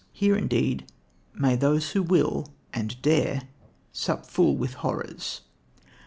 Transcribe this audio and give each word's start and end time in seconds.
Here, 0.11 0.35
indeed, 0.35 0.91
may 1.35 1.55
those 1.55 1.91
who 1.91 2.01
will 2.01 2.47
and 2.73 2.99
dare 3.03 3.43
sup 3.93 4.25
full 4.25 4.57
with 4.57 4.73
horrors. 4.81 5.41